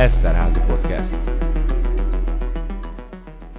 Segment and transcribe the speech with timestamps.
[0.00, 1.20] Eszterházi Podcast.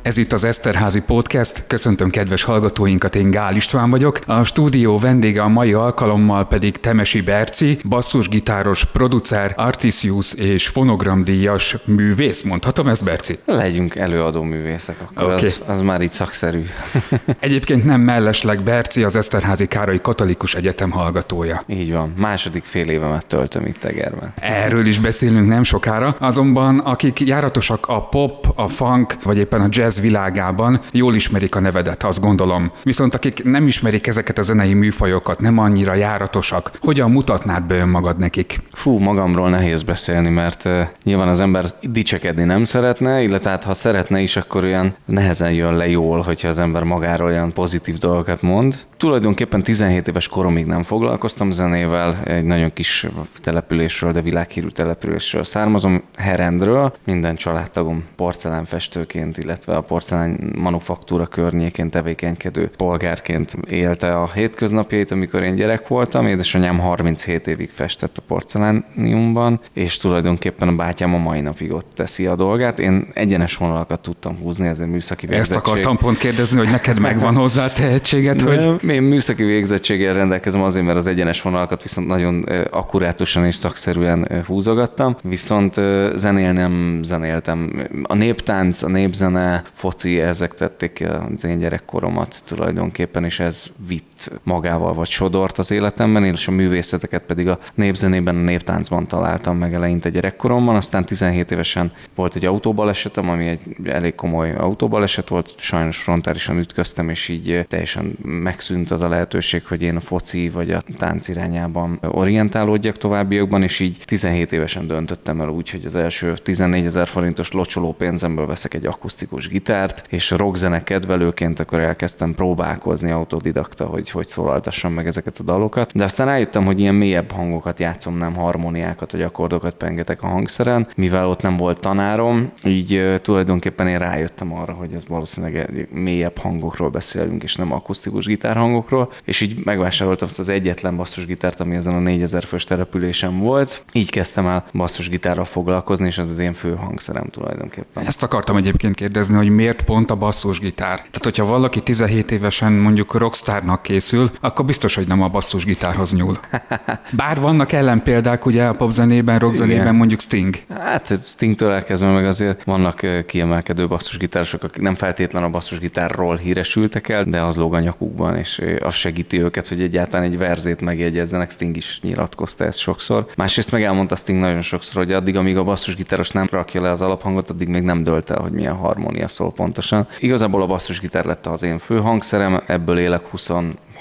[0.02, 1.64] Ez itt az Eszterházi Podcast.
[1.68, 4.20] Köszöntöm kedves hallgatóinkat, én Gál István vagyok.
[4.26, 12.42] A stúdió vendége a mai alkalommal pedig Temesi Berci, basszusgitáros, producer, artisius és fonogramdíjas művész.
[12.42, 13.40] Mondhatom ezt, Berci?
[13.46, 15.48] Legyünk előadó művészek, akkor okay.
[15.48, 16.66] az, az már így szakszerű.
[17.40, 21.64] Egyébként nem mellesleg Berci, az Eszterházi Károly Katolikus Egyetem hallgatója.
[21.68, 24.34] Így van, második fél évemet töltöm itt Egerben.
[24.40, 29.68] Erről is beszélünk nem sokára, azonban akik járatosak a pop, a funk, vagy éppen a
[29.70, 32.72] jazz jazz világában jól ismerik a nevedet, azt gondolom.
[32.84, 38.18] Viszont akik nem ismerik ezeket a zenei műfajokat, nem annyira járatosak, hogyan mutatnád be önmagad
[38.18, 38.62] nekik?
[38.74, 40.70] Fú, magamról nehéz beszélni, mert
[41.04, 45.76] nyilván az ember dicsekedni nem szeretne, illetve hát ha szeretne is, akkor olyan nehezen jön
[45.76, 48.76] le jól, hogyha az ember magáról olyan pozitív dolgokat mond.
[48.98, 56.04] Tulajdonképpen 17 éves koromig nem foglalkoztam zenével, egy nagyon kis településről, de világhírű településről származom,
[56.18, 56.94] Herendről.
[57.06, 65.56] Minden családtagom porcelánfestőként, illetve a porcelán manufaktúra környékén tevékenykedő polgárként élte a hétköznapjait, amikor én
[65.56, 66.28] gyerek voltam.
[66.28, 72.26] Édesanyám 37 évig festett a porcelániumban, és tulajdonképpen a bátyám a mai napig ott teszi
[72.26, 72.80] a dolgát.
[72.80, 75.56] Én egyenes vonalakat tudtam húzni, ezért műszaki végzettség.
[75.56, 78.90] Ezt akartam pont kérdezni, hogy neked megvan hozzá tehetséged, hogy...
[78.90, 85.16] Én műszaki végzettséggel rendelkezem azért, mert az egyenes vonalakat viszont nagyon akkurátusan és szakszerűen húzogattam,
[85.24, 85.74] viszont
[86.16, 87.88] zenél nem zenéltem.
[88.04, 94.94] A néptánc, a népzene, foci, ezek tették az én gyerekkoromat tulajdonképpen, és ez vitt magával
[94.94, 100.10] vagy sodort az életemben, és a művészeteket pedig a népzenében, a néptáncban találtam meg eleinte
[100.10, 106.58] gyerekkoromban, aztán 17 évesen volt egy autóbalesetem, ami egy elég komoly autóbaleset volt, sajnos frontálisan
[106.58, 111.28] ütköztem, és így teljesen megszűnt az a lehetőség, hogy én a foci vagy a tánc
[111.28, 117.08] irányában orientálódjak továbbiakban, és így 17 évesen döntöttem el úgy, hogy az első 14 ezer
[117.08, 119.61] forintos locsoló pénzemből veszek egy akusztikus gitárt,
[120.10, 125.92] és rockzene kedvelőként akkor elkezdtem próbálkozni autodidakta, hogy hogy szólaltassam meg ezeket a dalokat.
[125.94, 130.88] De aztán rájöttem, hogy ilyen mélyebb hangokat játszom, nem harmóniákat vagy akkordokat pengetek a hangszeren,
[130.96, 136.90] mivel ott nem volt tanárom, így tulajdonképpen én rájöttem arra, hogy ez valószínűleg mélyebb hangokról
[136.90, 142.00] beszélünk, és nem akusztikus gitárhangokról, és így megvásároltam azt az egyetlen basszusgitárt, ami ezen a
[142.00, 143.84] 4000 fős településen volt.
[143.92, 148.06] Így kezdtem el basszusgitárral foglalkozni, és az az én fő hangszerem tulajdonképpen.
[148.06, 150.96] Ezt akartam egyébként kérdezni, hogy miért pont a basszusgitár?
[150.96, 156.40] Tehát, hogyha valaki 17 évesen mondjuk rockstarnak készül, akkor biztos, hogy nem a basszusgitárhoz nyúl.
[157.12, 160.56] Bár vannak ellenpéldák, ugye a popzenében, rockzenében mondjuk Sting.
[160.80, 167.24] Hát Stingtől elkezdve meg azért vannak kiemelkedő basszusgitárosok, akik nem feltétlen a basszusgitárról híresültek el,
[167.24, 171.52] de az lóg a nyakukban, és az segíti őket, hogy egyáltalán egy verzét megjegyezzenek.
[171.52, 173.26] Sting is nyilatkozta ezt sokszor.
[173.36, 177.02] Másrészt meg elmondta Sting nagyon sokszor, hogy addig, amíg a basszusgitáros nem rakja le az
[177.02, 180.08] alaphangot, addig még nem dölt el, hogy milyen harmónia szól pontosan.
[180.20, 183.50] Igazából a basszusgitár lett az én fő hangszerem, ebből élek 20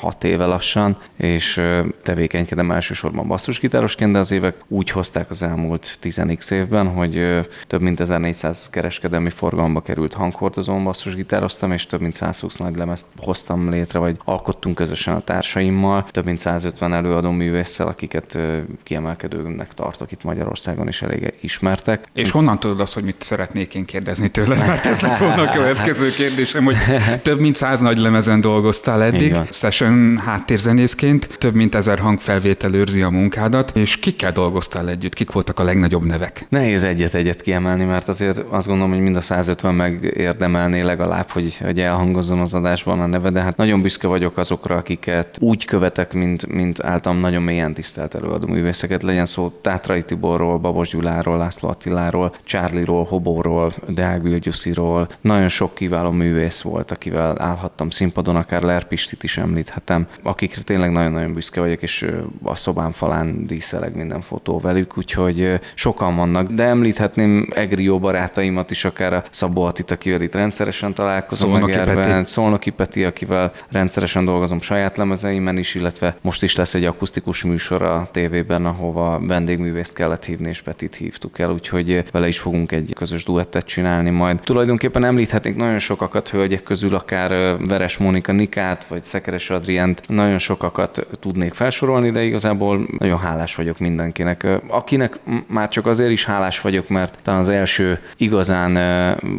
[0.00, 1.60] hat éve lassan, és
[2.02, 8.00] tevékenykedem elsősorban basszusgitárosként, de az évek úgy hozták az elmúlt 10 évben, hogy több mint
[8.00, 14.16] 1400 kereskedelmi forgalomba került hanghordozón basszusgitároztam, és több mint 120 nagy lemezt hoztam létre, vagy
[14.24, 18.38] alkottunk közösen a társaimmal, több mint 150 előadó művésszel, akiket
[18.82, 22.04] kiemelkedőnek tartok itt Magyarországon is elég ismertek.
[22.12, 24.56] És honnan tudod azt, hogy mit szeretnék én kérdezni tőle?
[24.56, 26.76] Mert ez lett volna a következő kérdésem, hogy
[27.22, 33.02] több mint száz nagy lemezen dolgoztál eddig, session ön háttérzenészként több mint ezer hangfelvétel őrzi
[33.02, 35.14] a munkádat, és kikkel dolgoztál együtt?
[35.14, 36.46] Kik voltak a legnagyobb nevek?
[36.48, 41.80] Nehéz egyet-egyet kiemelni, mert azért azt gondolom, hogy mind a 150 megérdemelné legalább, hogy, hogy
[41.80, 46.46] elhangozzon az adásban a neve, de hát nagyon büszke vagyok azokra, akiket úgy követek, mint,
[46.46, 52.34] mint általam nagyon mélyen tisztelt előadó művészeket, legyen szó Tátrai Tiborról, Babos Gyuláról, László Attiláról,
[52.44, 55.08] Csárliról, Hobóról, Deák Bilgyusziról.
[55.20, 60.91] Nagyon sok kiváló művész volt, akivel állhattam színpadon, akár Lerpistit is említhet említhetem, akikre tényleg
[60.91, 62.06] nagyon-nagyon büszke vagyok, és
[62.42, 68.71] a szobán falán díszeleg minden fotó velük, úgyhogy sokan vannak, de említhetném Egri jó barátaimat
[68.71, 72.28] is, akár a Szabó Attit, akivel itt rendszeresen találkozom, Szolnoki Peti.
[72.28, 77.82] Szolnoki Peti, akivel rendszeresen dolgozom saját lemezeimen is, illetve most is lesz egy akusztikus műsor
[77.82, 82.92] a tévében, ahova vendégművészt kellett hívni, és Petit hívtuk el, úgyhogy vele is fogunk egy
[82.94, 84.41] közös duettet csinálni majd.
[84.41, 90.38] Tulajdonképpen említhetnék nagyon sokakat hölgyek közül, akár Veres Mónika Nikát, vagy Szekeres Adri Adrient, nagyon
[90.38, 94.46] sokakat tudnék felsorolni, de igazából nagyon hálás vagyok mindenkinek.
[94.68, 98.78] Akinek már csak azért is hálás vagyok, mert talán az első igazán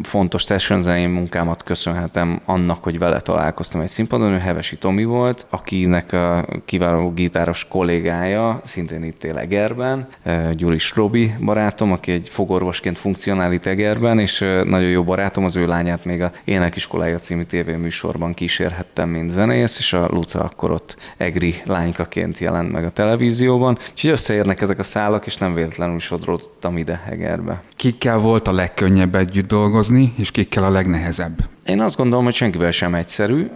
[0.02, 6.12] fontos session munkámat köszönhetem annak, hogy vele találkoztam egy színpadon, ő Hevesi Tomi volt, akinek
[6.12, 10.06] a kiváló gitáros kollégája, szintén itt él Egerben,
[10.52, 15.66] Gyuris Robi barátom, aki egy fogorvosként funkcionál itt Egerben, és nagyon jó barátom, az ő
[15.66, 21.54] lányát még a Énekiskolája című tévéműsorban kísérhettem, mint zenész, és a Luca akkor ott egri
[21.64, 23.78] lánykaként jelent meg a televízióban.
[23.90, 27.62] Úgyhogy összeérnek ezek a szálak, és nem véletlenül sodródtam ide Egerbe.
[27.76, 31.38] Kikkel volt a legkönnyebb együtt dolgozni, és kikkel a legnehezebb?
[31.66, 33.50] Én azt gondolom, hogy senkivel sem egyszerű,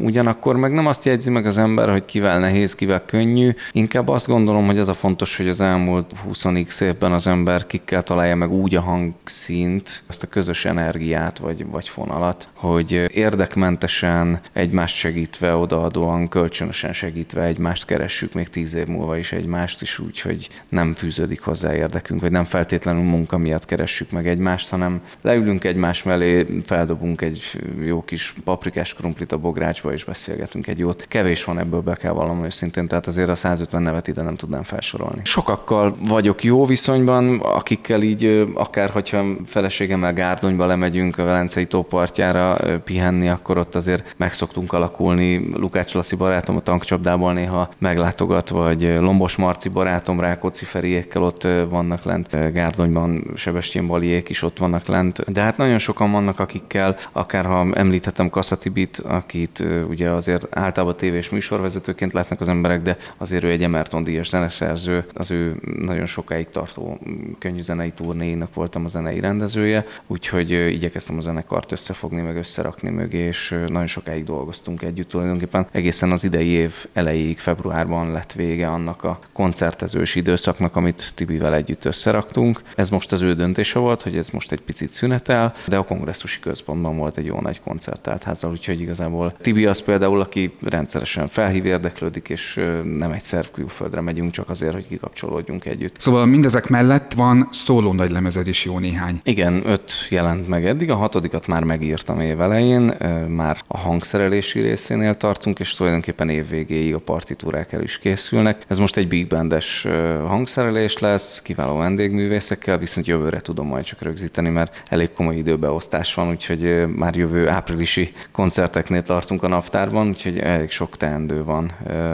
[0.00, 3.50] ugyanakkor meg nem azt jegyzi meg az ember, hogy kivel nehéz, kivel könnyű.
[3.72, 8.02] Inkább azt gondolom, hogy az a fontos, hogy az elmúlt 20 évben az ember kikkel
[8.02, 14.96] találja meg úgy a hangszint, azt a közös energiát vagy, vagy fonalat, hogy érdekmentesen, egymást
[14.96, 20.48] segítve, odaadóan, kölcsönösen segítve egymást keressük még tíz év múlva is egymást is úgy, hogy
[20.68, 26.02] nem fűződik hozzá érdekünk, vagy nem feltétlenül munka miatt keressük meg egymást, hanem leülünk egymás
[26.02, 31.04] mellé, feldobunk egy jó kis paprikás krumplit a bográcsba, és beszélgetünk egy jót.
[31.08, 34.62] Kevés van ebből, be kell vallanom őszintén, tehát azért a 150 nevet ide nem tudnám
[34.62, 35.20] felsorolni.
[35.24, 43.28] Sokakkal vagyok jó viszonyban, akikkel így, akár hogyha feleségemmel Gárdonyba lemegyünk a Velencei tópartjára pihenni,
[43.28, 45.50] akkor ott azért meg szoktunk alakulni.
[45.54, 52.04] Lukács Lassi barátom a tankcsapdából néha meglátogat, vagy Lombos Marci barátom, Rákóczi Feriékkel ott vannak
[52.04, 55.32] lent, Gárdonyban Sebestyén Baliék is ott vannak lent.
[55.32, 61.30] De hát nagyon sokan vannak, akikkel akár ha említhetem Kasszatibit, akit ugye azért általában tévés
[61.30, 66.48] műsorvezetőként látnak az emberek, de azért ő egy Emerton díjas zeneszerző, az ő nagyon sokáig
[66.50, 66.98] tartó
[67.38, 73.18] könnyű zenei turnéinak voltam a zenei rendezője, úgyhogy igyekeztem a zenekart összefogni, meg összerakni mögé,
[73.18, 75.66] és nagyon sokáig dolgoztunk együtt tulajdonképpen.
[75.70, 81.84] Egészen az idei év elejéig, februárban lett vége annak a koncertezős időszaknak, amit Tibivel együtt
[81.84, 82.62] összeraktunk.
[82.74, 86.40] Ez most az ő döntése volt, hogy ez most egy picit szünetel, de a kongresszusi
[86.40, 91.64] központban volt egy jó nagy koncertált házzal, úgyhogy igazából Tibi az például, aki rendszeresen felhív,
[91.66, 92.60] érdeklődik, és
[92.98, 96.00] nem egyszer külföldre megyünk csak azért, hogy kikapcsolódjunk együtt.
[96.00, 99.20] Szóval mindezek mellett van szóló nagy lemezed is jó néhány.
[99.22, 102.94] Igen, öt jelent meg eddig, a hatodikat már megírtam évelején,
[103.28, 108.62] már a hangszerelési részénél tartunk, és tulajdonképpen évvégéig a partitúrák el is készülnek.
[108.66, 109.86] Ez most egy big bandes
[110.26, 116.28] hangszerelés lesz, kiváló vendégművészekkel, viszont jövőre tudom majd csak rögzíteni, mert elég komoly időbeosztás van,
[116.28, 121.70] úgyhogy már jövő áprilisi koncerteknél tartunk a naptárban, úgyhogy elég sok teendő van.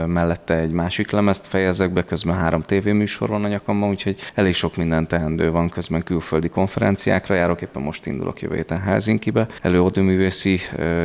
[0.06, 4.76] Mellette egy másik lemezt fejezek be, közben három tévéműsor van a nyakamban, úgyhogy elég sok
[4.76, 10.58] minden teendő van, közben külföldi konferenciákra járok, éppen most indulok jövő héten Helsinkibe, előadóművészi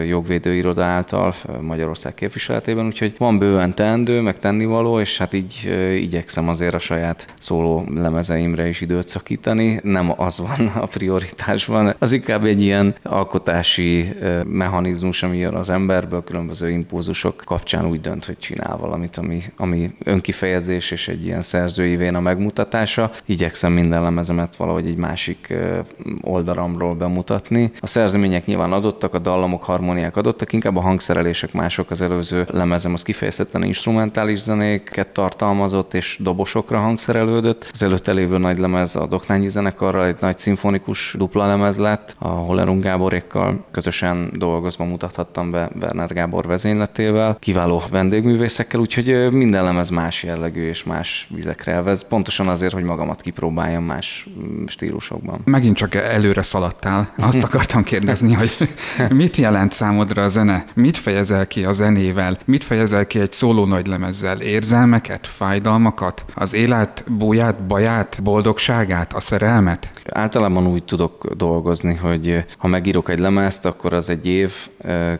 [0.07, 6.74] jogvédőiroda által Magyarország képviseletében, úgyhogy van bőven teendő, meg tennivaló, és hát így igyekszem azért
[6.74, 9.79] a saját szóló lemezeimre is időt szakítani.
[9.83, 12.95] Nem az van a prioritásban, az inkább egy ilyen
[13.61, 14.13] alkotási
[14.45, 19.91] mechanizmus, ami jön az emberből, különböző impulzusok kapcsán úgy dönt, hogy csinál valamit, ami, ami
[20.03, 23.11] önkifejezés és egy ilyen szerzői véna megmutatása.
[23.25, 25.53] Igyekszem minden lemezemet valahogy egy másik
[26.21, 27.71] oldalamról bemutatni.
[27.79, 31.91] A szerzemények nyilván adottak, a dallamok, harmóniák adottak, inkább a hangszerelések mások.
[31.91, 37.69] Az előző lemezem az kifejezetten instrumentális zenéket tartalmazott és dobosokra hangszerelődött.
[37.73, 42.27] Az előtte lévő nagy lemez a Doknányi zenekarral egy nagy szimfonikus dupla lemez lett, a
[42.27, 50.24] Hollerung Gáborékkal közösen dolgozva mutathattam be Werner Gábor vezényletével, kiváló vendégművészekkel, úgyhogy minden lemez más
[50.24, 55.41] jellegű és más vizekre elvez, pontosan azért, hogy magamat kipróbáljam más mm, stílusokban.
[55.46, 57.13] Megint csak előre szaladtál.
[57.17, 58.51] Azt akartam kérdezni, hogy
[59.22, 60.65] mit jelent számodra a zene?
[60.74, 62.38] Mit fejezel ki a zenével?
[62.46, 64.41] Mit fejezel ki egy szóló nagy lemezzel?
[64.41, 66.25] Érzelmeket, fájdalmakat?
[66.36, 69.91] Az élet búját, baját, boldogságát, a szerelmet?
[70.10, 74.53] Általában úgy tudok dolgozni, hogy ha megírok egy lemezt, akkor az egy év,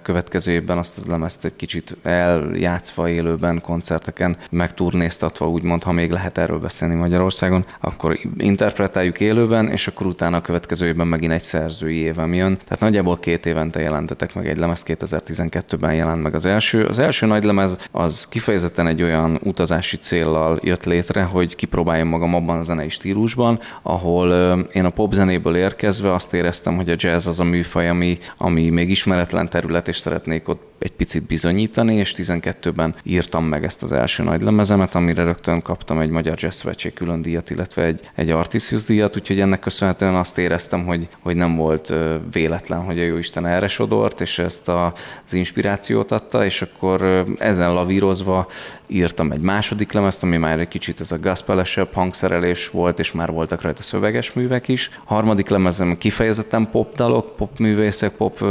[0.02, 6.38] következő évben azt az lemezt egy kicsit eljátszva élőben, koncerteken, megturnéztatva úgymond, ha még lehet
[6.38, 11.96] erről beszélni Magyarországon, akkor interpretáljuk élőben, és akkor utána a következő évben megint egy szerzői
[11.96, 12.58] évem jön.
[12.64, 16.86] Tehát nagyjából két évente jelentetek meg egy lemez, 2012-ben jelent meg az első.
[16.86, 22.36] Az első nagy lemez az kifejezetten egy olyan utazási céllal jött létre, hogy kipróbáljam magam
[22.36, 24.32] abban a zenei stílusban, ahol
[24.74, 28.90] én a popzenéből érkezve azt éreztem, hogy a jazz az a műfaj, ami, ami még
[28.90, 34.24] ismeretlen terület, és szeretnék ott egy picit bizonyítani, és 12-ben írtam meg ezt az első
[34.24, 38.86] nagy lemezemet, amire rögtön kaptam egy Magyar Jazz Szövetség külön díjat, illetve egy, egy Artisius
[38.86, 41.94] díjat, úgyhogy ennek köszönhetően azt éreztem, hogy, hogy nem volt
[42.32, 44.94] véletlen, hogy a Jóisten erre sodort, és ezt a,
[45.26, 48.48] az inspirációt adta, és akkor ezen lavírozva
[48.88, 53.32] írtam egy második lemezt, ami már egy kicsit ez a gospelesebb hangszerelés volt, és már
[53.32, 54.92] voltak rajta szöveges művek is.
[55.04, 58.44] Harmadik lemezem kifejezetten pop dalok, pop művészek, pop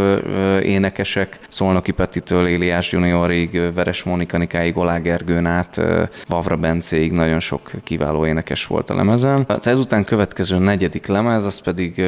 [0.63, 5.81] énekesek, Szolnoki Petitől Éliás Juniorig, Veres Monikanikáig, Olá Gergőn át,
[6.29, 9.45] Vavra Bencéig nagyon sok kiváló énekes volt a lemezen.
[9.49, 12.03] Az ezután következő negyedik lemez, az pedig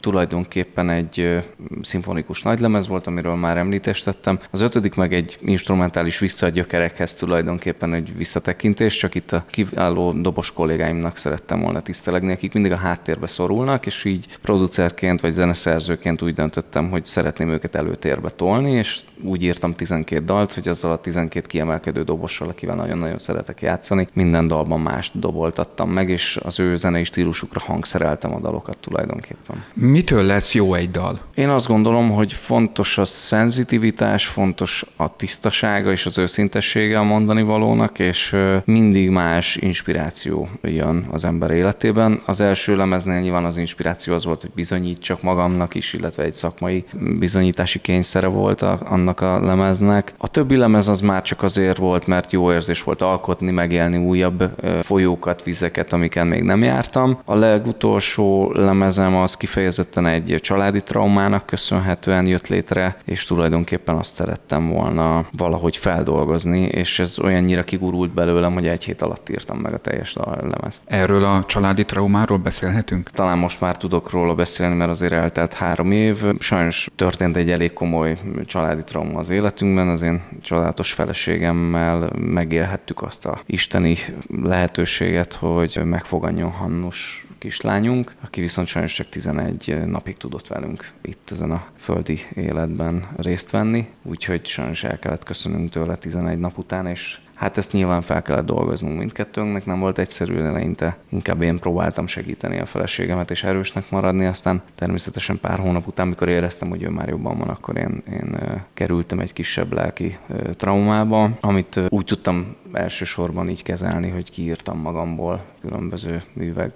[0.00, 1.42] tulajdonképpen egy
[1.82, 4.38] szimfonikus nagylemez volt, amiről már említést tettem.
[4.50, 11.16] Az ötödik meg egy instrumentális visszagyökerekhez tulajdonképpen egy visszatekintés, csak itt a kiváló dobos kollégáimnak
[11.16, 16.90] szerettem volna tisztelegni, akik mindig a háttérbe szorulnak, és így producerként vagy zeneszerzőként úgy döntöttem,
[16.90, 22.02] hogy szeretném őket előtérbe tolni, és úgy írtam 12 dalt, hogy azzal a 12 kiemelkedő
[22.02, 27.60] dobossal, akivel nagyon-nagyon szeretek játszani, minden dalban más doboltattam meg, és az ő zenei stílusukra
[27.64, 29.64] hangszereltem a dalokat tulajdonképpen.
[29.74, 31.20] Mitől lesz jó egy dal?
[31.34, 37.42] Én azt gondolom, hogy fontos a szenzitivitás, fontos a tisztasága és az őszintessége a mondani
[37.42, 42.22] valónak, és mindig más inspiráció jön az ember életében.
[42.26, 46.84] Az első lemeznél nyilván az inspiráció az volt, hogy bizonyítsak magamnak is, illetve egy szakmai
[47.18, 50.14] bizonyítási kényszere volt a, annak a lemeznek.
[50.18, 54.50] A többi lemez az már csak azért volt, mert jó érzés volt alkotni, megélni újabb
[54.82, 57.18] folyókat, vizeket, amiken még nem jártam.
[57.24, 64.68] A legutolsó lemezem az kifejezetten egy családi traumának köszönhetően jött létre, és tulajdonképpen azt szerettem
[64.68, 69.78] volna valahogy feldolgozni, és ez olyannyira kigurult belőlem, hogy egy hét alatt írtam meg a
[69.78, 70.82] teljes lemezt.
[70.84, 73.10] Erről a családi traumáról beszélhetünk?
[73.10, 76.24] Talán most már tudok róla beszélni, mert azért eltelt három év.
[76.38, 83.26] Sajnos történt egy elég komoly családi trauma az életünkben, az én családos feleségemmel megélhettük azt
[83.26, 83.96] a isteni
[84.42, 91.50] lehetőséget, hogy megfogadjon Hannus kislányunk, aki viszont sajnos csak 11 napig tudott velünk itt ezen
[91.50, 97.18] a földi életben részt venni, úgyhogy sajnos el kellett köszönünk tőle 11 nap után, és
[97.42, 100.96] Hát ezt nyilván fel kellett dolgoznunk mindkettőnknek, nem volt egyszerű eleinte.
[101.08, 106.28] Inkább én próbáltam segíteni a feleségemet és erősnek maradni, aztán természetesen pár hónap után, mikor
[106.28, 108.36] éreztem, hogy ő már jobban van, akkor én, én
[108.74, 110.18] kerültem egy kisebb lelki
[110.50, 116.72] traumába, amit úgy tudtam elsősorban így kezelni, hogy kiírtam magamból különböző művek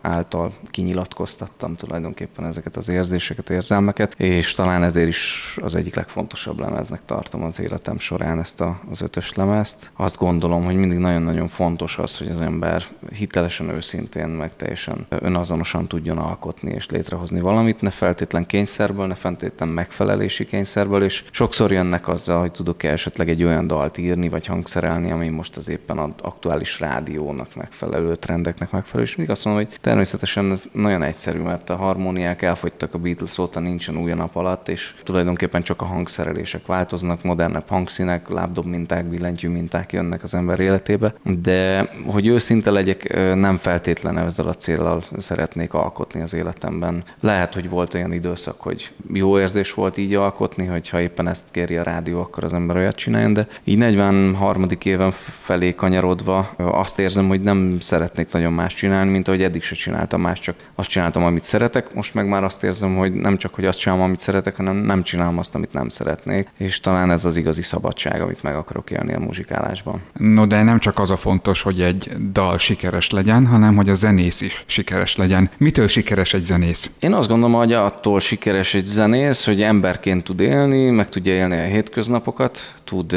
[0.00, 7.04] által kinyilatkoztattam tulajdonképpen ezeket az érzéseket, érzelmeket, és talán ezért is az egyik legfontosabb lemeznek
[7.04, 9.90] tartom az életem során ezt a, az ötös lemezt.
[9.96, 15.86] Azt gondolom, hogy mindig nagyon-nagyon fontos az, hogy az ember hitelesen, őszintén, meg teljesen önazonosan
[15.86, 22.08] tudjon alkotni és létrehozni valamit, ne feltétlen kényszerből, ne feltétlen megfelelési kényszerből, és sokszor jönnek
[22.08, 26.10] azzal, hogy tudok-e esetleg egy olyan dalt írni, vagy hangszerelni, ami most az éppen az
[26.22, 31.70] aktuális rádiónak megfelelő trendeknek megfelelő, és mindig azt mondom, hogy természetesen ez nagyon egyszerű, mert
[31.70, 36.66] a harmóniák elfogytak a Beatles óta, nincsen új nap alatt, és tulajdonképpen csak a hangszerelések
[36.66, 43.14] változnak, modernebb hangszínek, lábdob minták, billentyű minták jönnek az ember életébe, de hogy őszinte legyek,
[43.34, 47.04] nem feltétlen ezzel a célral szeretnék alkotni az életemben.
[47.20, 51.50] Lehet, hogy volt olyan időszak, hogy jó érzés volt így alkotni, hogy ha éppen ezt
[51.50, 54.66] kéri a rádió, akkor az ember olyat csináljon, de így 43.
[54.82, 57.76] éven felé kanyarodva azt érzem, hogy nem
[58.10, 61.94] szeretnék nagyon más csinálni, mint ahogy eddig se csináltam más, csak azt csináltam, amit szeretek.
[61.94, 65.02] Most meg már azt érzem, hogy nem csak, hogy azt csinálom, amit szeretek, hanem nem
[65.02, 66.48] csinálom azt, amit nem szeretnék.
[66.58, 70.00] És talán ez az igazi szabadság, amit meg akarok élni a muzsikálásban.
[70.12, 73.94] No, de nem csak az a fontos, hogy egy dal sikeres legyen, hanem hogy a
[73.94, 75.50] zenész is sikeres legyen.
[75.56, 76.90] Mitől sikeres egy zenész?
[77.00, 81.58] Én azt gondolom, hogy attól sikeres egy zenész, hogy emberként tud élni, meg tudja élni
[81.58, 83.16] a hétköznapokat, tud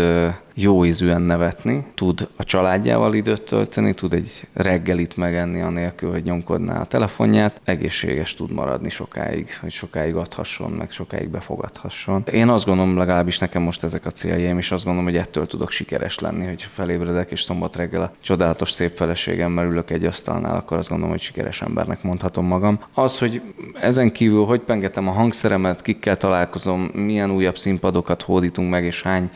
[0.54, 6.82] jó ízűen nevetni, tud a családjával időt tölteni, tud egy reggelit megenni anélkül, hogy nyomkodná
[6.82, 12.24] a telefonját, egészséges tud maradni sokáig, hogy sokáig adhasson, meg sokáig befogadhasson.
[12.32, 15.72] Én azt gondolom, legalábbis nekem most ezek a céljaim, és azt gondolom, hogy ettől tudok
[15.72, 20.78] sikeres lenni, hogy felébredek, és szombat reggel a csodálatos szép feleségemmel ülök egy asztalnál, akkor
[20.78, 22.80] azt gondolom, hogy sikeres embernek mondhatom magam.
[22.94, 23.42] Az, hogy
[23.82, 29.30] ezen kívül hogy pengetem a hangszeremet, kikkel találkozom, milyen újabb színpadokat hódítunk meg, és hány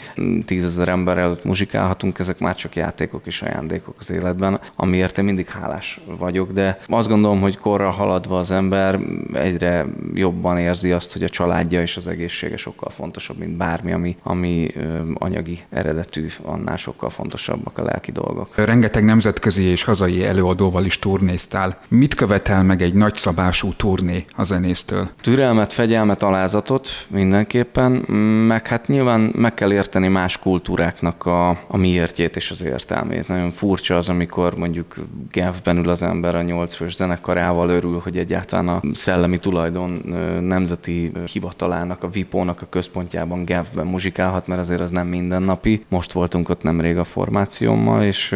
[0.46, 5.26] tízezer ember ember előtt muzsikálhatunk, ezek már csak játékok és ajándékok az életben, amiért én
[5.26, 9.00] mindig hálás vagyok, de azt gondolom, hogy korra haladva az ember
[9.34, 14.18] egyre jobban érzi azt, hogy a családja és az egészsége sokkal fontosabb, mint bármi, ami,
[14.24, 14.68] ami
[15.14, 18.56] anyagi eredetű, annál sokkal fontosabbak a lelki dolgok.
[18.56, 21.78] Rengeteg nemzetközi és hazai előadóval is turnéztál.
[21.88, 25.10] Mit követel meg egy nagyszabású turné a zenésztől?
[25.22, 27.92] Türelmet, fegyelmet, alázatot mindenképpen,
[28.48, 30.38] meg hát nyilván meg kell érteni más
[30.98, 33.28] kultúráknak a, a miértjét és az értelmét.
[33.28, 34.96] Nagyon furcsa az, amikor mondjuk
[35.32, 40.02] Genfben ül az ember a nyolcfős zenekarával, örül, hogy egyáltalán a szellemi tulajdon
[40.42, 45.86] nemzeti hivatalának, a VIPO-nak a központjában Genfben muzsikálhat, mert azért az nem mindennapi.
[45.90, 48.36] Most voltunk ott nemrég a formációmmal, és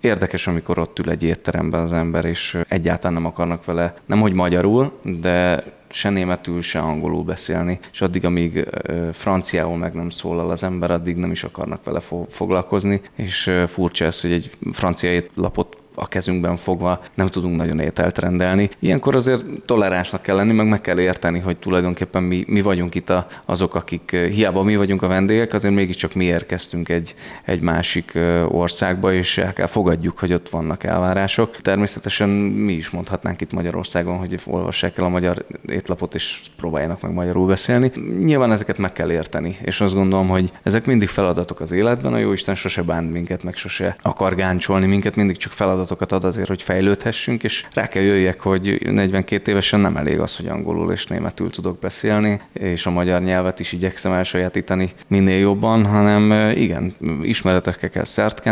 [0.00, 4.32] érdekes, amikor ott ül egy étteremben az ember, és egyáltalán nem akarnak vele, nem hogy
[4.32, 8.68] magyarul, de se németül, se angolul beszélni, és addig, amíg
[9.12, 14.20] franciául meg nem szólal az ember, addig nem is akarnak vele foglalkozni, és furcsa ez,
[14.20, 18.70] hogy egy francia étlapot a kezünkben fogva nem tudunk nagyon ételt rendelni.
[18.78, 23.10] Ilyenkor azért toleránsnak kell lenni, meg meg kell érteni, hogy tulajdonképpen mi, mi vagyunk itt
[23.10, 27.14] a, azok, akik hiába mi vagyunk a vendégek, azért mégiscsak mi érkeztünk egy,
[27.44, 31.60] egy másik országba, és el kell fogadjuk, hogy ott vannak elvárások.
[31.60, 37.12] Természetesen mi is mondhatnánk itt Magyarországon, hogy olvassák el a magyar étlapot, és próbáljanak meg
[37.12, 37.90] magyarul beszélni.
[38.22, 42.18] Nyilván ezeket meg kell érteni, és azt gondolom, hogy ezek mindig feladatok az életben, a
[42.18, 46.48] Jóisten sose bánt minket, meg sose akar gáncsolni minket, mindig csak feladat feladatokat ad azért,
[46.48, 51.06] hogy fejlődhessünk, és rá kell jöjjek, hogy 42 évesen nem elég az, hogy angolul és
[51.06, 57.88] németül tudok beszélni, és a magyar nyelvet is igyekszem elsajátítani minél jobban, hanem igen, ismeretekkel
[57.90, 58.42] kell szert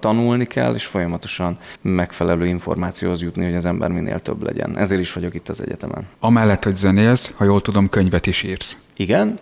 [0.00, 4.78] tanulni kell, és folyamatosan megfelelő információhoz jutni, hogy az ember minél több legyen.
[4.78, 6.06] Ezért is vagyok itt az egyetemen.
[6.20, 8.76] Amellett, hogy zenélsz, ha jól tudom, könyvet is írsz.
[9.02, 9.38] Igen,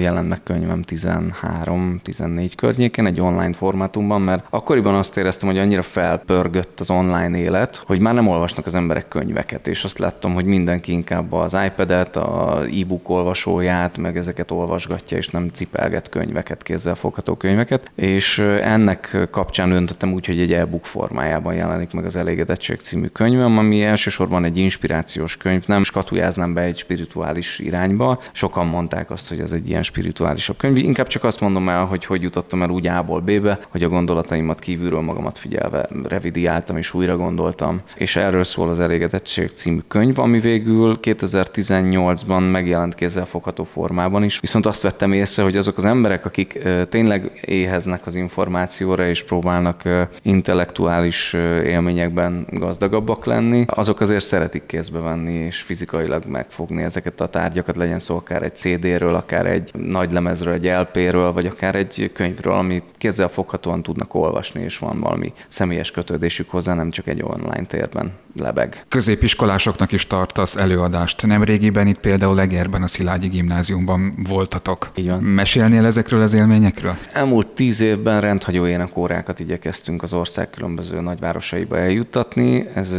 [0.00, 6.80] jelent meg könyvem 13-14 környékén egy online formátumban, mert akkoriban azt éreztem, hogy annyira felpörgött
[6.80, 10.92] az online élet, hogy már nem olvasnak az emberek könyveket, és azt láttam, hogy mindenki
[10.92, 17.34] inkább az iPad-et, a e-book olvasóját, meg ezeket olvasgatja, és nem cipelget könyveket, kézzel fogható
[17.34, 23.06] könyveket, és ennek kapcsán öntöttem úgy, hogy egy e-book formájában jelenik meg az Elégedettség című
[23.06, 28.20] könyvem, ami elsősorban egy inspirációs könyv, nem skatujáznám be egy spirituális irányba.
[28.32, 30.76] Sokan mondták, mondják azt, hogy ez egy ilyen spirituálisabb könyv.
[30.76, 34.58] Inkább csak azt mondom el, hogy hogy jutottam el úgy A-ból B-be, hogy a gondolataimat
[34.58, 37.80] kívülről magamat figyelve revidiáltam és újra gondoltam.
[37.96, 44.40] És erről szól az Elégedettség című könyv, ami végül 2018-ban megjelent kézzelfogható formában is.
[44.40, 46.58] Viszont azt vettem észre, hogy azok az emberek, akik
[46.88, 49.82] tényleg éheznek az információra és próbálnak
[50.22, 51.32] intellektuális
[51.64, 57.98] élményekben gazdagabbak lenni, azok azért szeretik kézbe venni és fizikailag megfogni ezeket a tárgyakat, legyen
[57.98, 62.54] szó akár egy CD CD-ről, akár egy nagy lemezről, egy LP-ről, vagy akár egy könyvről,
[62.54, 67.66] ami kézzel foghatóan tudnak olvasni, és van valami személyes kötődésük hozzá, nem csak egy online
[67.66, 68.84] térben lebeg.
[68.88, 71.26] Középiskolásoknak is tartasz előadást.
[71.26, 74.90] Nem régiben itt például Legerben a Szilágyi gimnáziumban voltatok.
[74.94, 75.22] Így van.
[75.22, 76.96] Mesélnél ezekről az élményekről?
[77.12, 82.66] Elmúlt tíz évben rendhagyó énekórákat igyekeztünk az ország különböző nagyvárosaiba eljuttatni.
[82.74, 82.92] Ez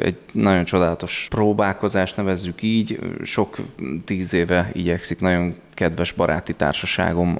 [0.00, 2.98] egy nagyon csodálatos próbálkozás, nevezzük így.
[3.22, 3.56] Sok
[4.04, 5.62] tíz éve igyekszik nagyon And.
[5.74, 7.38] Kedves baráti társaságom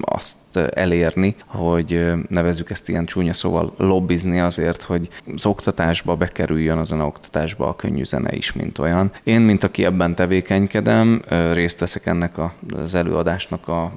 [0.00, 0.36] azt
[0.70, 7.68] elérni, hogy nevezzük ezt ilyen csúnya szóval lobbizni azért, hogy az oktatásba bekerüljön az oktatásba
[7.68, 9.10] a könnyű zene is, mint olyan.
[9.22, 12.34] Én, mint aki ebben tevékenykedem, részt veszek ennek
[12.84, 13.92] az előadásnak a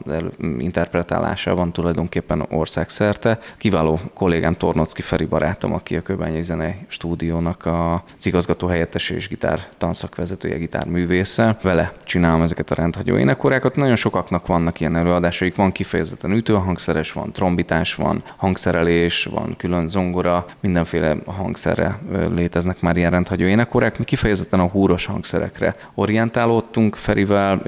[0.60, 3.40] interpretálásában tulajdonképpen országszerte.
[3.58, 9.68] Kiváló kollégám Tornocki Feri barátom, aki a Kőbányai Zene Stúdiónak az igazgató helyettes és gitár
[9.78, 11.58] tanszakvezetője, gitárművésze.
[11.62, 17.32] Vele csinálom ezeket a rendhagyó énekorákat, nagyon sokaknak vannak ilyen előadásaik, van kifejezetten ütőhangszeres, van
[17.32, 22.00] trombitás, van hangszerelés, van külön zongora, mindenféle hangszerre
[22.36, 23.98] léteznek már ilyen rendhagyó énekorák.
[23.98, 27.62] Mi kifejezetten a húros hangszerekre orientálódtunk Ferivel,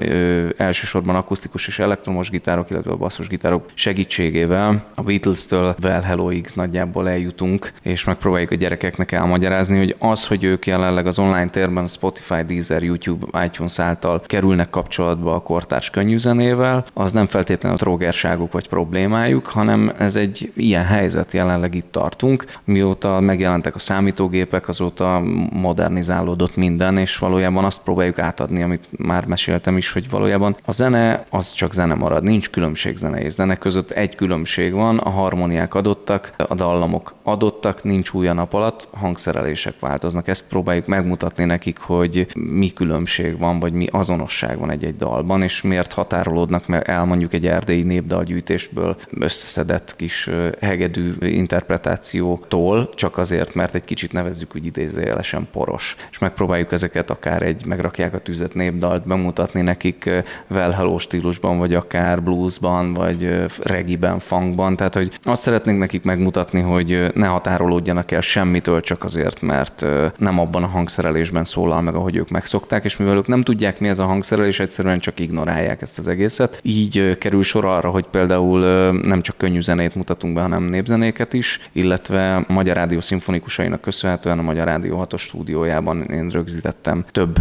[0.56, 4.84] elsősorban akusztikus és elektromos gitárok, illetve a basszusgitárok segítségével.
[4.94, 10.66] A Beatles-től Well Hello-ig nagyjából eljutunk, és megpróbáljuk a gyerekeknek elmagyarázni, hogy az, hogy ők
[10.66, 16.84] jelenleg az online térben Spotify, Deezer, YouTube, iTunes által kerülnek kapcsolatba a kortárs könnyű zenével,
[16.94, 22.44] az nem feltétlenül a trógerságuk vagy problémájuk, hanem ez egy ilyen helyzet, jelenleg itt tartunk.
[22.64, 29.76] Mióta megjelentek a számítógépek, azóta modernizálódott minden, és valójában azt próbáljuk átadni, amit már meséltem
[29.76, 33.90] is, hogy valójában a zene az csak zene marad, nincs különbség zene és zene között,
[33.90, 39.74] egy különbség van, a harmóniák adottak, a dallamok adottak, nincs új a nap alatt, hangszerelések
[39.80, 40.28] változnak.
[40.28, 45.62] Ezt próbáljuk megmutatni nekik, hogy mi különbség van, vagy mi azonosság van egy-egy dalban, és
[45.62, 53.74] miért miért határolódnak el mondjuk egy erdélyi népdalgyűjtésből összeszedett kis hegedű interpretációtól, csak azért, mert
[53.74, 55.96] egy kicsit nevezzük úgy idézőjelesen poros.
[56.10, 60.10] És megpróbáljuk ezeket akár egy megrakják a tüzet népdalt bemutatni nekik
[60.48, 64.76] well hello stílusban, vagy akár bluesban, vagy regiben, funkban.
[64.76, 69.84] Tehát, hogy azt szeretnénk nekik megmutatni, hogy ne határolódjanak el semmitől csak azért, mert
[70.16, 73.88] nem abban a hangszerelésben szólal meg, ahogy ők megszokták, és mivel ők nem tudják, mi
[73.88, 76.60] ez a hangszerelés, egyszerűen csak ignorálják ezt az egészet.
[76.62, 81.60] Így kerül sor arra, hogy például nem csak könnyű zenét mutatunk be, hanem népzenéket is,
[81.72, 87.36] illetve Magyar Rádió szimfonikusainak köszönhetően a Magyar Rádió 6 stúdiójában én rögzítettem több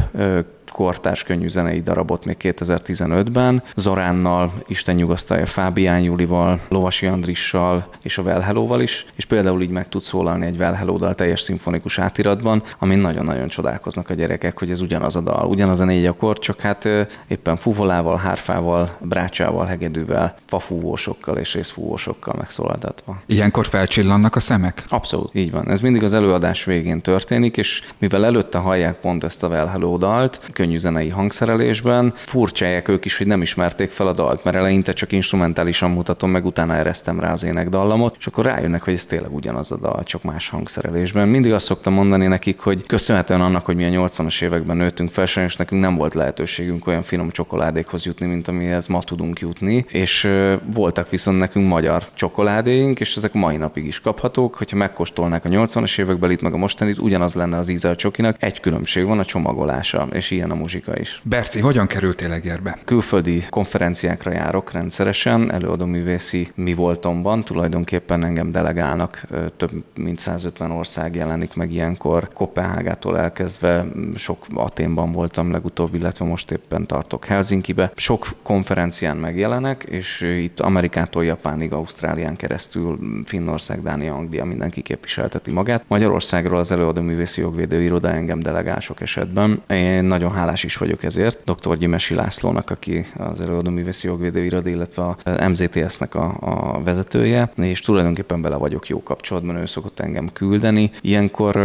[0.72, 8.24] kortárs könnyű zenei darabot még 2015-ben, Zoránnal, Isten nyugasztalja Fábián Julival, Lovasi Andrissal és a
[8.24, 13.48] Velhelóval is, és például így meg tud szólalni egy Velhelódal teljes szimfonikus átiratban, amin nagyon-nagyon
[13.48, 16.90] csodálkoznak a gyerekek, hogy ez ugyanaz a dal, ugyanaz a négy akkord, csak hát
[17.28, 23.22] éppen fuvolával, hárfával, brácsával, hegedűvel, fafúvósokkal és részfúvósokkal megszólaltatva.
[23.26, 24.84] Ilyenkor felcsillannak a szemek?
[24.90, 25.70] Abszolút, így van.
[25.70, 30.50] Ez mindig az előadás végén történik, és mivel előtte hallják pont ezt a Velheló dalt,
[30.62, 32.14] könnyű zenei hangszerelésben.
[32.16, 36.46] Furcsálják ők is, hogy nem ismerték fel a dalt, mert eleinte csak instrumentálisan mutatom meg,
[36.46, 40.24] utána eresztem rá az énekdallamot, és akkor rájönnek, hogy ez tényleg ugyanaz a dal, csak
[40.24, 41.28] más hangszerelésben.
[41.28, 45.26] Mindig azt szoktam mondani nekik, hogy köszönhetően annak, hogy mi a 80-as években nőttünk fel,
[45.26, 50.30] sajnos nekünk nem volt lehetőségünk olyan finom csokoládékhoz jutni, mint amihez ma tudunk jutni, és
[50.74, 54.56] voltak viszont nekünk magyar csokoládéink, és ezek mai napig is kaphatók.
[54.56, 58.36] Hogyha megkóstolnák a 80-as években itt meg a mostanit, ugyanaz lenne az íze a csokinak,
[58.40, 61.22] egy különbség van a csomagolása, és ilyen a muzsika is.
[61.24, 62.78] Berci, hogyan kerültél Egerbe?
[62.86, 69.22] Külföldi konferenciákra járok rendszeresen, előadó művészi mi voltomban, tulajdonképpen engem delegálnak,
[69.58, 73.86] több mint 150 ország jelenik meg ilyenkor, Kopenhágától elkezdve
[74.16, 77.92] sok Aténban voltam legutóbb, illetve most éppen tartok Helsinkibe.
[77.96, 85.84] Sok konferencián megjelenek, és itt Amerikától Japánig, Ausztrálián keresztül Finnország, Dánia, Anglia mindenki képviselteti magát.
[85.88, 89.62] Magyarországról az előadó művészi jogvédő iroda engem delegál sok esetben.
[89.68, 91.40] Én nagyon nagyon hálás is vagyok ezért.
[91.46, 91.78] Dr.
[91.78, 95.18] Gyimesi Lászlónak, aki az előadó művészi jogvédő iroda, illetve a
[95.50, 100.92] MZTS-nek a, a vezetője, és tulajdonképpen bele vagyok jó kapcsolatban, ő szokott engem küldeni.
[101.02, 101.56] Ilyenkor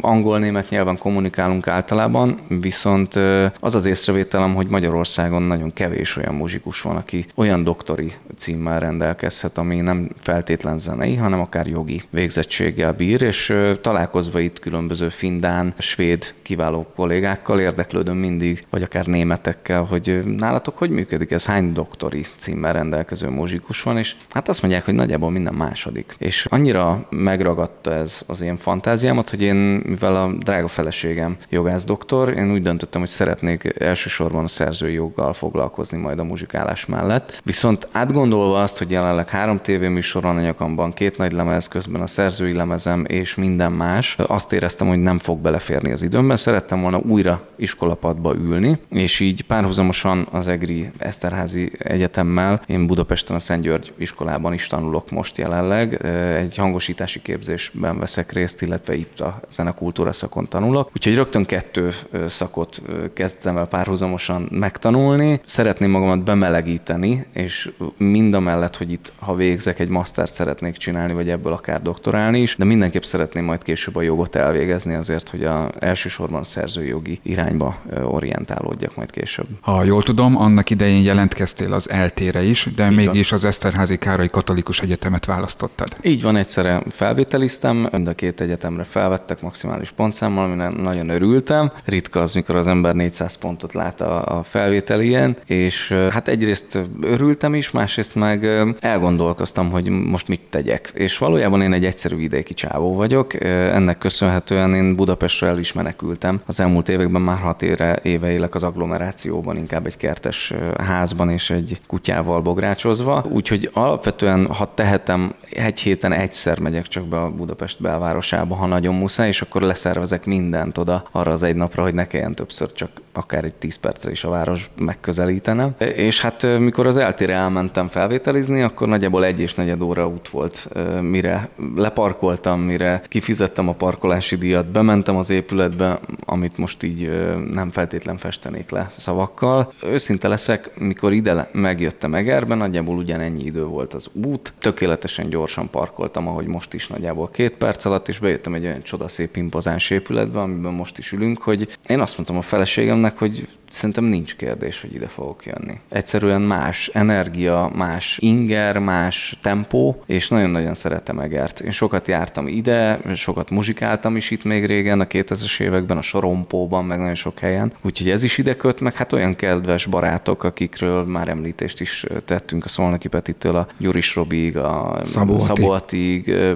[0.00, 3.14] angol-német nyelven kommunikálunk általában, viszont
[3.60, 9.58] az az észrevételem, hogy Magyarországon nagyon kevés olyan muzsikus van, aki olyan doktori címmel rendelkezhet,
[9.58, 16.34] ami nem feltétlen zenei, hanem akár jogi végzettséggel bír, és találkozva itt különböző findán, svéd
[16.42, 22.22] kiváló kollégákkal érdeklődöm érdeklődöm mindig, vagy akár németekkel, hogy nálatok hogy működik ez, hány doktori
[22.38, 26.14] címmel rendelkező muzsikus van, és hát azt mondják, hogy nagyjából minden második.
[26.18, 32.28] És annyira megragadta ez az én fantáziámat, hogy én, mivel a drága feleségem jogász doktor,
[32.28, 37.40] én úgy döntöttem, hogy szeretnék elsősorban a szerzői joggal foglalkozni majd a muzsikálás mellett.
[37.44, 42.06] Viszont átgondolva azt, hogy jelenleg három tévéműsor van a nyakamban, két nagy lemez, közben a
[42.06, 46.36] szerzői lemezem és minden más, azt éreztem, hogy nem fog beleférni az időmben.
[46.36, 53.36] Szerettem volna újra iskola iskolapadba ülni, és így párhuzamosan az EGRI Eszterházi Egyetemmel én Budapesten
[53.36, 56.04] a Szent György iskolában is tanulok most jelenleg.
[56.36, 60.90] Egy hangosítási képzésben veszek részt, illetve itt a zenekultúra szakon tanulok.
[60.96, 61.92] Úgyhogy rögtön kettő
[62.28, 62.82] szakot
[63.12, 65.40] kezdtem el párhuzamosan megtanulni.
[65.44, 71.12] Szeretném magamat bemelegíteni, és mind a mellett, hogy itt, ha végzek, egy masztert szeretnék csinálni,
[71.12, 75.44] vagy ebből akár doktorálni is, de mindenképp szeretném majd később a jogot elvégezni azért, hogy
[75.44, 79.46] a elsősorban a szerzői jogi irányba orientálódjak majd később.
[79.60, 83.38] Ha jól tudom, annak idején jelentkeztél az eltére is, de Így mégis van.
[83.38, 85.88] az Eszterházi Károly Katolikus Egyetemet választottad.
[86.02, 91.70] Így van, egyszerre felvételiztem, mind a két egyetemre felvettek maximális pontszámmal, amire nagyon örültem.
[91.84, 97.54] Ritka az, mikor az ember 400 pontot lát a, a felvételien, és hát egyrészt örültem
[97.54, 98.44] is, másrészt meg
[98.80, 100.90] elgondolkoztam, hogy most mit tegyek.
[100.94, 106.40] És valójában én egy egyszerű vidéki csávó vagyok, ennek köszönhetően én Budapestről el is menekültem.
[106.46, 111.30] Az elmúlt években már hat év éve, éve élek az agglomerációban, inkább egy kertes házban
[111.30, 113.24] és egy kutyával bográcsozva.
[113.28, 118.94] Úgyhogy alapvetően, ha tehetem, egy héten egyszer megyek csak be a Budapest belvárosába, ha nagyon
[118.94, 122.90] muszáj, és akkor leszervezek mindent oda arra az egy napra, hogy ne kelljen többször csak
[123.16, 125.74] akár egy 10 percre is a város megközelítenem.
[125.94, 130.68] És hát mikor az eltére elmentem felvételizni, akkor nagyjából egy és negyed óra út volt,
[131.00, 137.10] mire leparkoltam, mire kifizettem a parkolási díjat, bementem az épületbe, amit most így
[137.52, 139.72] nem feltétlen festenék le szavakkal.
[139.82, 144.52] Őszinte leszek, mikor ide megjöttem Egerben, nagyjából ugyanennyi idő volt az út.
[144.58, 149.36] Tökéletesen gyorsan parkoltam, ahogy most is nagyjából két perc alatt, és bejöttem egy olyan csodaszép
[149.36, 154.04] impozáns épületbe, amiben most is ülünk, hogy én azt mondtam a feleségemnek, ennek, hogy szerintem
[154.04, 155.80] nincs kérdés, hogy ide fogok jönni.
[155.88, 161.60] Egyszerűen más energia, más inger, más tempó, és nagyon-nagyon szeretem Egert.
[161.60, 166.84] Én sokat jártam ide, sokat muzsikáltam is itt még régen, a 2000-es években, a Sorompóban,
[166.84, 167.72] meg nagyon sok helyen.
[167.82, 172.64] Úgyhogy ez is ide köt, meg hát olyan kedves barátok, akikről már említést is tettünk
[172.64, 175.40] a Szolnoki Petitől, a Gyuris Robig, a Szabó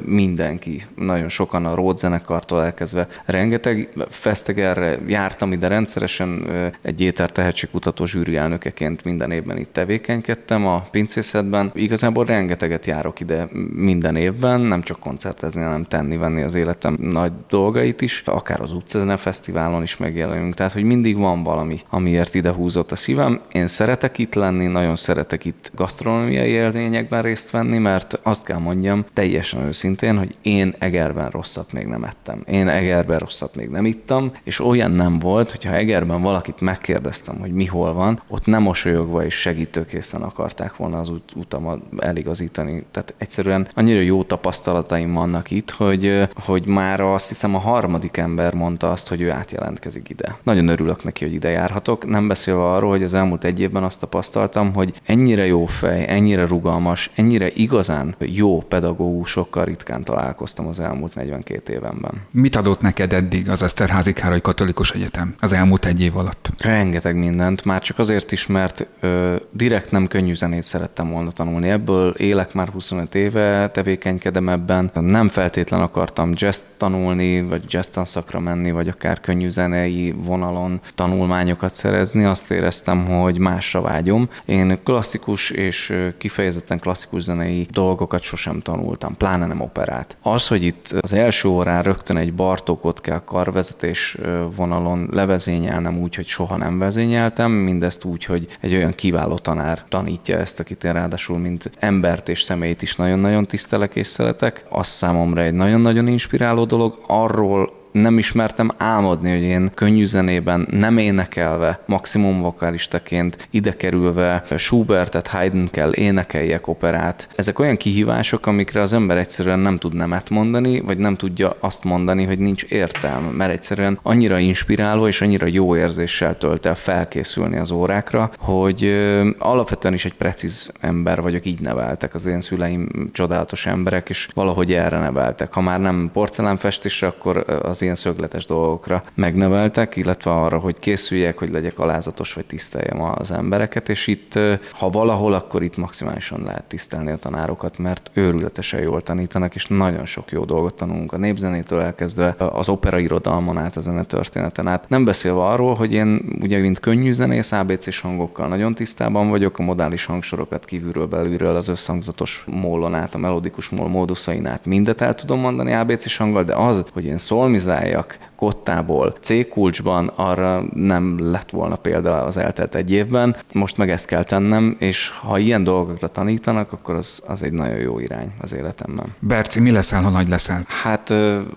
[0.05, 0.83] mindenki.
[0.97, 3.09] Nagyon sokan a Ród zenekartól elkezdve.
[3.25, 6.40] Rengeteg fesztegerre jártam ide rendszeresen
[6.83, 11.71] egy Éter tehetségkutató zsűri elnökeként minden évben itt tevékenykedtem a pincészetben.
[11.75, 18.01] Igazából rengeteget járok ide minden évben, nem csak koncertezni, hanem tenni-venni az életem nagy dolgait
[18.01, 20.55] is, akár az utcazene fesztiválon is megjelenünk.
[20.55, 23.41] Tehát, hogy mindig van valami, amiért ide húzott a szívem.
[23.53, 29.05] Én szeretek itt lenni, nagyon szeretek itt gasztronómiai élményekben részt venni, mert azt kell mondjam
[29.15, 32.43] teljesen őszintén, hogy én Egerben rosszat még nem ettem.
[32.47, 37.41] Én Egerben rosszat még nem ittam, és olyan nem volt, hogyha Egerben valakit megkérdeztem, kérdeztem,
[37.41, 42.85] hogy mi hol van, ott nem mosolyogva és segítőkészen akarták volna az ut- utamat eligazítani.
[42.91, 48.55] Tehát egyszerűen annyira jó tapasztalataim vannak itt, hogy, hogy már azt hiszem a harmadik ember
[48.55, 50.37] mondta azt, hogy ő átjelentkezik ide.
[50.43, 52.07] Nagyon örülök neki, hogy ide járhatok.
[52.07, 56.47] Nem beszélve arról, hogy az elmúlt egy évben azt tapasztaltam, hogy ennyire jó fej, ennyire
[56.47, 62.13] rugalmas, ennyire igazán jó pedagógusokkal ritkán találkoztam az elmúlt 42 évenben.
[62.31, 66.51] Mit adott neked eddig az Eszterházi Károly Katolikus Egyetem az elmúlt egy év alatt?
[66.61, 71.69] rengeteg mindent, már csak azért is, mert ö, direkt nem könnyű zenét szerettem volna tanulni.
[71.69, 74.91] Ebből élek már 25 éve, tevékenykedem ebben.
[74.95, 81.73] Nem feltétlen akartam jazz tanulni, vagy jazz tanszakra menni, vagy akár könnyű zenei vonalon tanulmányokat
[81.73, 82.25] szerezni.
[82.25, 84.29] Azt éreztem, hogy másra vágyom.
[84.45, 90.17] Én klasszikus és kifejezetten klasszikus zenei dolgokat sosem tanultam, pláne nem operát.
[90.23, 94.17] Az, hogy itt az első órán rögtön egy Bartókot kell karvezetés
[94.57, 100.39] vonalon levezényelnem úgy, hogy soha nem vezényeltem, mindezt úgy, hogy egy olyan kiváló tanár tanítja
[100.39, 104.65] ezt, akit én ráadásul mint embert és személyt is nagyon-nagyon tisztelek és szeretek.
[104.69, 106.99] Az számomra egy nagyon-nagyon inspiráló dolog.
[107.07, 115.27] Arról nem ismertem álmodni, hogy én könnyű zenében nem énekelve, maximum vokálistaként ide kerülve Schubertet,
[115.27, 117.29] Haydn kell énekeljek operát.
[117.37, 121.85] Ezek olyan kihívások, amikre az ember egyszerűen nem tud nemet mondani, vagy nem tudja azt
[121.85, 127.57] mondani, hogy nincs értelme, mert egyszerűen annyira inspiráló és annyira jó érzéssel tölt el felkészülni
[127.57, 128.97] az órákra, hogy
[129.39, 134.73] alapvetően is egy precíz ember vagyok, így neveltek az én szüleim csodálatos emberek, és valahogy
[134.73, 135.53] erre neveltek.
[135.53, 141.39] Ha már nem porcelánfestésre, akkor az az ilyen szögletes dolgokra megneveltek, illetve arra, hogy készüljek,
[141.39, 144.39] hogy legyek alázatos, vagy tiszteljem az embereket, és itt,
[144.73, 150.07] ha valahol, akkor itt maximálisan lehet tisztelni a tanárokat, mert őrületesen jól tanítanak, és nagyon
[150.07, 154.89] sok jó dolgot tanulunk a népzenétől elkezdve az operairodalmon át, a zenetörténeten át.
[154.89, 159.63] Nem beszélve arról, hogy én ugye, mint könnyű zenész, ABC-s hangokkal nagyon tisztában vagyok, a
[159.63, 165.15] modális hangsorokat kívülről, belülről, az összhangzatos mollon át, a melodikus moll móduszain át mindet el
[165.15, 171.31] tudom mondani ABC-s hanggal, de az, hogy én szolmizálom, optimizáljak kottából C kulcsban, arra nem
[171.31, 173.37] lett volna példa az eltelt egy évben.
[173.53, 177.79] Most meg ezt kell tennem, és ha ilyen dolgokra tanítanak, akkor az, az egy nagyon
[177.79, 179.15] jó irány az életemben.
[179.19, 180.65] Berci, mi leszel, ha nagy leszel?
[180.67, 181.11] Hát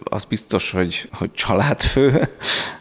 [0.04, 2.28] az biztos, hogy, hogy családfő,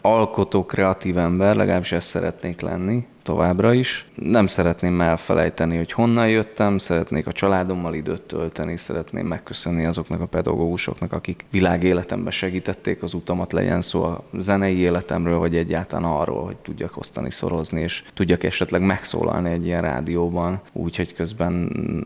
[0.01, 4.07] alkotó, kreatív ember, legalábbis ezt szeretnék lenni továbbra is.
[4.15, 10.27] Nem szeretném elfelejteni, hogy honnan jöttem, szeretnék a családommal időt tölteni, szeretném megköszönni azoknak a
[10.27, 16.57] pedagógusoknak, akik világéletemben segítették az utamat, legyen szó a zenei életemről, vagy egyáltalán arról, hogy
[16.57, 21.53] tudjak osztani, szorozni, és tudjak esetleg megszólalni egy ilyen rádióban, úgy, hogy közben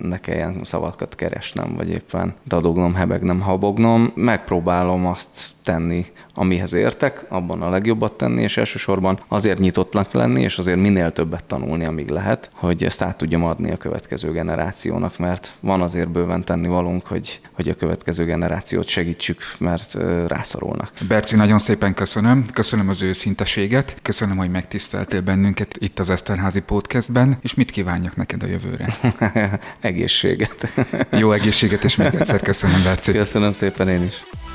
[0.03, 4.13] ne kelljen szavakat keresnem, vagy éppen dadognom, hebegnem, habognom.
[4.15, 10.59] Megpróbálom azt tenni, amihez értek, abban a legjobbat tenni, és elsősorban azért nyitottnak lenni, és
[10.59, 15.57] azért minél többet tanulni, amíg lehet, hogy ezt át tudjam adni a következő generációnak, mert
[15.61, 19.97] van azért bőven tenni valunk, hogy, hogy a következő generációt segítsük, mert
[20.27, 20.91] rászorulnak.
[21.09, 22.45] Berci, nagyon szépen köszönöm.
[22.53, 28.43] Köszönöm az őszinteséget, köszönöm, hogy megtiszteltél bennünket itt az Eszterházi Podcastben, és mit kívánjak neked
[28.43, 28.99] a jövőre?
[29.81, 30.73] egészséget.
[31.11, 33.13] Jó egészséget, és még egyszer köszönöm, Berci.
[33.13, 34.46] Köszönöm szépen én is.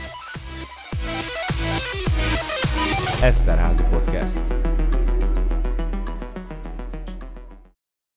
[3.22, 4.44] Eszterházi Podcast.